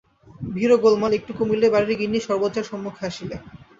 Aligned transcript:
ভিড় 0.53 0.73
ও 0.75 0.81
গোলমাল 0.83 1.11
একটু 1.15 1.31
কমিলে 1.39 1.67
বাড়ির 1.73 1.97
গিন্নি 1.99 2.19
সর্বজয়ার 2.27 2.69
সম্মুখে 2.71 3.03
আসিলেন। 3.09 3.41